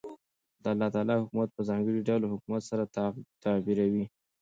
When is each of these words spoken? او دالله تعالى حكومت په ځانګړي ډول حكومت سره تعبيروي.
او 0.07 0.11
دالله 0.65 0.87
تعالى 0.95 1.13
حكومت 1.23 1.49
په 1.53 1.61
ځانګړي 1.69 1.99
ډول 2.09 2.21
حكومت 2.33 2.61
سره 2.69 2.83
تعبيروي. 3.43 4.05